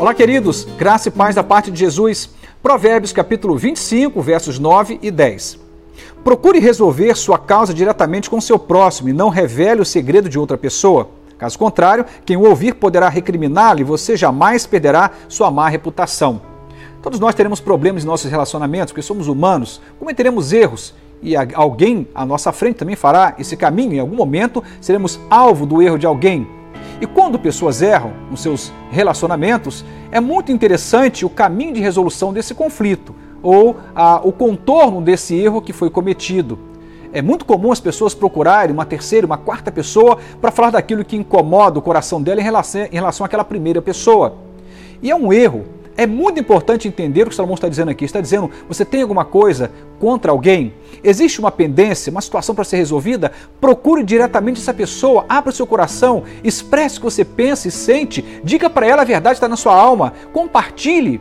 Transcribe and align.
Olá, 0.00 0.14
queridos, 0.14 0.66
graça 0.78 1.08
e 1.08 1.12
paz 1.12 1.34
da 1.34 1.44
parte 1.44 1.70
de 1.70 1.78
Jesus. 1.78 2.30
Provérbios 2.62 3.12
capítulo 3.12 3.54
25, 3.58 4.22
versos 4.22 4.58
9 4.58 4.98
e 5.02 5.10
10. 5.10 5.60
Procure 6.24 6.58
resolver 6.58 7.14
sua 7.14 7.36
causa 7.36 7.74
diretamente 7.74 8.30
com 8.30 8.40
seu 8.40 8.58
próximo 8.58 9.10
e 9.10 9.12
não 9.12 9.28
revele 9.28 9.82
o 9.82 9.84
segredo 9.84 10.26
de 10.26 10.38
outra 10.38 10.56
pessoa. 10.56 11.10
Caso 11.36 11.58
contrário, 11.58 12.06
quem 12.24 12.34
o 12.34 12.48
ouvir 12.48 12.76
poderá 12.76 13.10
recriminá-lo 13.10 13.80
e 13.80 13.84
você 13.84 14.16
jamais 14.16 14.64
perderá 14.66 15.10
sua 15.28 15.50
má 15.50 15.68
reputação. 15.68 16.40
Todos 17.02 17.20
nós 17.20 17.34
teremos 17.34 17.60
problemas 17.60 18.02
em 18.02 18.06
nossos 18.06 18.30
relacionamentos, 18.30 18.92
porque 18.92 19.02
somos 19.02 19.28
humanos, 19.28 19.82
cometeremos 19.98 20.50
erros 20.50 20.94
e 21.22 21.36
alguém 21.36 22.08
à 22.14 22.24
nossa 22.24 22.52
frente 22.52 22.76
também 22.76 22.96
fará 22.96 23.34
esse 23.38 23.54
caminho. 23.54 23.92
Em 23.92 24.00
algum 24.00 24.16
momento 24.16 24.64
seremos 24.80 25.20
alvo 25.28 25.66
do 25.66 25.82
erro 25.82 25.98
de 25.98 26.06
alguém. 26.06 26.59
E 27.00 27.06
quando 27.06 27.38
pessoas 27.38 27.80
erram 27.80 28.12
nos 28.30 28.42
seus 28.42 28.70
relacionamentos, 28.90 29.84
é 30.12 30.20
muito 30.20 30.52
interessante 30.52 31.24
o 31.24 31.30
caminho 31.30 31.72
de 31.72 31.80
resolução 31.80 32.32
desse 32.32 32.54
conflito 32.54 33.14
ou 33.42 33.76
a, 33.94 34.20
o 34.22 34.30
contorno 34.32 35.00
desse 35.00 35.34
erro 35.34 35.62
que 35.62 35.72
foi 35.72 35.88
cometido. 35.88 36.58
É 37.12 37.22
muito 37.22 37.44
comum 37.44 37.72
as 37.72 37.80
pessoas 37.80 38.14
procurarem 38.14 38.72
uma 38.72 38.84
terceira, 38.84 39.26
uma 39.26 39.38
quarta 39.38 39.72
pessoa 39.72 40.18
para 40.40 40.50
falar 40.50 40.70
daquilo 40.70 41.04
que 41.04 41.16
incomoda 41.16 41.78
o 41.78 41.82
coração 41.82 42.22
dela 42.22 42.40
em 42.40 42.44
relação, 42.44 42.82
em 42.82 42.94
relação 42.94 43.24
àquela 43.24 43.44
primeira 43.44 43.80
pessoa. 43.80 44.34
E 45.02 45.10
é 45.10 45.16
um 45.16 45.32
erro 45.32 45.64
é 46.00 46.06
muito 46.06 46.40
importante 46.40 46.88
entender 46.88 47.26
o 47.26 47.28
que 47.28 47.34
Salomão 47.34 47.56
está 47.56 47.68
dizendo 47.68 47.90
aqui. 47.90 48.06
Está 48.06 48.22
dizendo, 48.22 48.50
você 48.66 48.86
tem 48.86 49.02
alguma 49.02 49.22
coisa 49.22 49.70
contra 49.98 50.32
alguém? 50.32 50.72
Existe 51.04 51.38
uma 51.38 51.50
pendência, 51.50 52.10
uma 52.10 52.22
situação 52.22 52.54
para 52.54 52.64
ser 52.64 52.78
resolvida? 52.78 53.30
Procure 53.60 54.02
diretamente 54.02 54.62
essa 54.62 54.72
pessoa, 54.72 55.26
abra 55.28 55.50
o 55.50 55.52
seu 55.52 55.66
coração, 55.66 56.24
expresse 56.42 56.96
o 56.96 57.00
que 57.00 57.04
você 57.04 57.22
pensa 57.22 57.68
e 57.68 57.70
sente, 57.70 58.24
diga 58.42 58.70
para 58.70 58.86
ela 58.86 59.02
a 59.02 59.04
verdade 59.04 59.34
que 59.34 59.44
está 59.44 59.48
na 59.48 59.58
sua 59.58 59.74
alma, 59.74 60.14
compartilhe. 60.32 61.20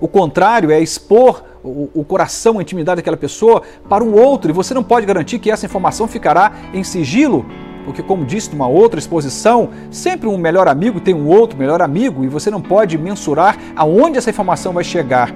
O 0.00 0.06
contrário 0.06 0.70
é 0.70 0.80
expor 0.80 1.42
o, 1.64 2.04
coração, 2.04 2.60
a 2.60 2.62
intimidade 2.62 2.96
daquela 2.96 3.16
pessoa 3.16 3.62
para 3.88 4.04
um 4.04 4.14
outro, 4.14 4.50
e 4.50 4.54
você 4.54 4.74
não 4.74 4.84
pode 4.84 5.06
garantir 5.06 5.40
que 5.40 5.50
essa 5.50 5.66
informação 5.66 6.06
ficará 6.06 6.52
em 6.72 6.84
sigilo 6.84 7.44
porque, 7.84 8.02
como 8.02 8.24
disse 8.24 8.50
numa 8.50 8.66
outra 8.66 8.98
exposição, 8.98 9.70
sempre 9.90 10.28
um 10.28 10.38
melhor 10.38 10.68
amigo 10.68 11.00
tem 11.00 11.14
um 11.14 11.26
outro 11.26 11.58
melhor 11.58 11.82
amigo 11.82 12.24
e 12.24 12.28
você 12.28 12.50
não 12.50 12.60
pode 12.60 12.96
mensurar 12.96 13.58
aonde 13.76 14.18
essa 14.18 14.30
informação 14.30 14.72
vai 14.72 14.84
chegar. 14.84 15.32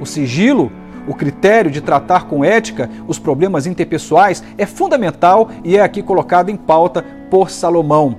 O 0.00 0.06
sigilo, 0.06 0.70
o 1.06 1.14
critério 1.14 1.70
de 1.70 1.80
tratar 1.80 2.26
com 2.26 2.44
ética 2.44 2.88
os 3.06 3.18
problemas 3.18 3.66
interpessoais 3.66 4.42
é 4.56 4.66
fundamental 4.66 5.50
e 5.64 5.76
é 5.76 5.80
aqui 5.82 6.02
colocado 6.02 6.48
em 6.48 6.56
pauta 6.56 7.04
por 7.30 7.50
Salomão. 7.50 8.16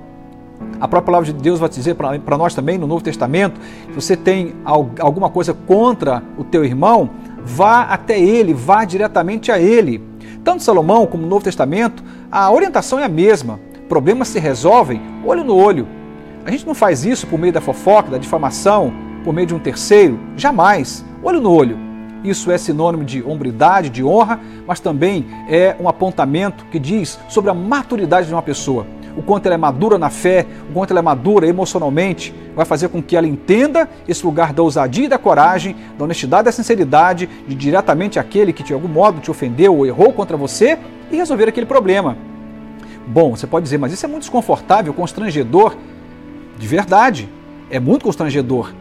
A 0.80 0.88
própria 0.88 1.06
palavra 1.06 1.32
de 1.32 1.32
Deus 1.32 1.58
vai 1.58 1.68
dizer 1.68 1.94
para 1.94 2.38
nós 2.38 2.54
também 2.54 2.78
no 2.78 2.86
Novo 2.86 3.02
Testamento: 3.02 3.60
se 3.86 3.92
você 3.92 4.16
tem 4.16 4.54
alguma 4.64 5.30
coisa 5.30 5.52
contra 5.52 6.22
o 6.38 6.44
teu 6.44 6.64
irmão, 6.64 7.10
vá 7.44 7.82
até 7.82 8.18
ele, 8.18 8.54
vá 8.54 8.84
diretamente 8.84 9.50
a 9.52 9.58
ele. 9.58 10.02
Tanto 10.42 10.62
Salomão 10.62 11.06
como 11.06 11.22
no 11.22 11.28
Novo 11.28 11.44
Testamento, 11.44 12.04
a 12.34 12.50
orientação 12.50 12.98
é 12.98 13.04
a 13.04 13.08
mesma. 13.08 13.60
Problemas 13.88 14.26
se 14.26 14.40
resolvem 14.40 15.00
olho 15.24 15.44
no 15.44 15.54
olho. 15.54 15.86
A 16.44 16.50
gente 16.50 16.66
não 16.66 16.74
faz 16.74 17.04
isso 17.04 17.28
por 17.28 17.38
meio 17.38 17.52
da 17.52 17.60
fofoca, 17.60 18.10
da 18.10 18.18
difamação, 18.18 18.92
por 19.22 19.32
meio 19.32 19.46
de 19.46 19.54
um 19.54 19.58
terceiro, 19.60 20.18
jamais. 20.36 21.04
Olho 21.22 21.40
no 21.40 21.52
olho. 21.52 21.78
Isso 22.24 22.50
é 22.50 22.58
sinônimo 22.58 23.04
de 23.04 23.22
hombridade, 23.22 23.88
de 23.88 24.02
honra, 24.02 24.40
mas 24.66 24.80
também 24.80 25.24
é 25.48 25.76
um 25.78 25.88
apontamento 25.88 26.64
que 26.72 26.78
diz 26.80 27.20
sobre 27.28 27.52
a 27.52 27.54
maturidade 27.54 28.26
de 28.26 28.34
uma 28.34 28.42
pessoa. 28.42 28.84
O 29.16 29.22
quanto 29.22 29.46
ela 29.46 29.54
é 29.54 29.58
madura 29.58 29.96
na 29.96 30.10
fé, 30.10 30.44
o 30.68 30.72
quanto 30.72 30.90
ela 30.90 30.98
é 30.98 31.02
madura 31.02 31.46
emocionalmente, 31.46 32.34
vai 32.56 32.64
fazer 32.66 32.88
com 32.88 33.00
que 33.00 33.16
ela 33.16 33.28
entenda 33.28 33.88
esse 34.08 34.26
lugar 34.26 34.52
da 34.52 34.60
ousadia 34.60 35.04
e 35.04 35.08
da 35.08 35.18
coragem, 35.18 35.76
da 35.96 36.02
honestidade 36.02 36.42
e 36.42 36.44
da 36.46 36.52
sinceridade, 36.52 37.28
de 37.46 37.54
diretamente 37.54 38.18
aquele 38.18 38.52
que 38.52 38.64
de 38.64 38.72
algum 38.72 38.88
modo 38.88 39.20
te 39.20 39.30
ofendeu 39.30 39.76
ou 39.76 39.86
errou 39.86 40.12
contra 40.12 40.36
você 40.36 40.76
e 41.14 41.18
resolver 41.18 41.48
aquele 41.48 41.66
problema. 41.66 42.16
Bom, 43.06 43.36
você 43.36 43.46
pode 43.46 43.64
dizer, 43.64 43.78
mas 43.78 43.92
isso 43.92 44.04
é 44.04 44.08
muito 44.08 44.22
desconfortável, 44.22 44.92
constrangedor. 44.92 45.76
De 46.58 46.66
verdade, 46.66 47.28
é 47.70 47.78
muito 47.78 48.04
constrangedor 48.04 48.72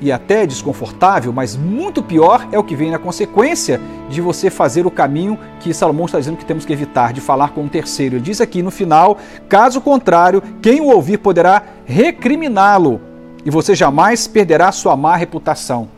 e 0.00 0.12
até 0.12 0.46
desconfortável, 0.46 1.32
mas 1.32 1.56
muito 1.56 2.02
pior 2.02 2.46
é 2.52 2.58
o 2.58 2.64
que 2.64 2.76
vem 2.76 2.90
na 2.90 2.98
consequência 2.98 3.80
de 4.08 4.20
você 4.20 4.50
fazer 4.50 4.86
o 4.86 4.90
caminho 4.90 5.38
que 5.60 5.72
Salomão 5.72 6.06
está 6.06 6.18
dizendo 6.18 6.36
que 6.36 6.44
temos 6.44 6.64
que 6.64 6.72
evitar, 6.72 7.12
de 7.12 7.20
falar 7.20 7.50
com 7.50 7.62
um 7.62 7.68
terceiro. 7.68 8.16
Ele 8.16 8.22
diz 8.22 8.40
aqui 8.40 8.62
no 8.62 8.70
final: 8.70 9.18
caso 9.48 9.80
contrário, 9.80 10.42
quem 10.60 10.80
o 10.80 10.86
ouvir 10.86 11.18
poderá 11.18 11.62
recriminá-lo 11.84 13.00
e 13.44 13.50
você 13.50 13.74
jamais 13.74 14.26
perderá 14.26 14.70
sua 14.72 14.96
má 14.96 15.16
reputação. 15.16 15.88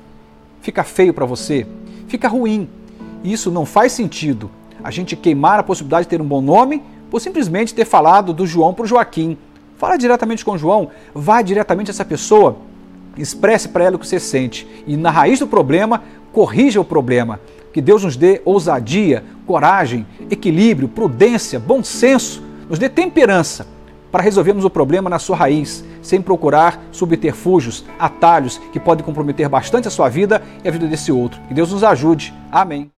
Fica 0.60 0.84
feio 0.84 1.14
para 1.14 1.26
você, 1.26 1.66
fica 2.06 2.28
ruim. 2.28 2.68
Isso 3.24 3.50
não 3.50 3.64
faz 3.66 3.92
sentido. 3.92 4.50
A 4.86 4.90
gente 4.92 5.16
queimar 5.16 5.58
a 5.58 5.64
possibilidade 5.64 6.04
de 6.04 6.10
ter 6.10 6.22
um 6.22 6.24
bom 6.24 6.40
nome 6.40 6.80
por 7.10 7.20
simplesmente 7.20 7.74
ter 7.74 7.84
falado 7.84 8.32
do 8.32 8.46
João 8.46 8.72
para 8.72 8.84
o 8.84 8.86
Joaquim. 8.86 9.36
Fala 9.76 9.96
diretamente 9.96 10.44
com 10.44 10.52
o 10.52 10.58
João, 10.58 10.90
vá 11.12 11.42
diretamente 11.42 11.90
a 11.90 11.92
essa 11.92 12.04
pessoa, 12.04 12.58
expresse 13.18 13.68
para 13.68 13.82
ela 13.82 13.96
o 13.96 13.98
que 13.98 14.06
você 14.06 14.20
sente 14.20 14.64
e 14.86 14.96
na 14.96 15.10
raiz 15.10 15.40
do 15.40 15.46
problema, 15.48 16.04
corrija 16.32 16.80
o 16.80 16.84
problema. 16.84 17.40
Que 17.72 17.80
Deus 17.80 18.04
nos 18.04 18.16
dê 18.16 18.40
ousadia, 18.44 19.24
coragem, 19.44 20.06
equilíbrio, 20.30 20.86
prudência, 20.86 21.58
bom 21.58 21.82
senso, 21.82 22.40
nos 22.70 22.78
dê 22.78 22.88
temperança 22.88 23.66
para 24.12 24.22
resolvermos 24.22 24.64
o 24.64 24.70
problema 24.70 25.10
na 25.10 25.18
sua 25.18 25.36
raiz, 25.36 25.84
sem 26.00 26.22
procurar 26.22 26.80
subterfúgios, 26.92 27.84
atalhos 27.98 28.58
que 28.72 28.78
podem 28.78 29.04
comprometer 29.04 29.48
bastante 29.48 29.88
a 29.88 29.90
sua 29.90 30.08
vida 30.08 30.40
e 30.62 30.68
a 30.68 30.70
vida 30.70 30.86
desse 30.86 31.10
outro. 31.10 31.40
Que 31.48 31.54
Deus 31.54 31.72
nos 31.72 31.82
ajude. 31.82 32.32
Amém. 32.52 32.95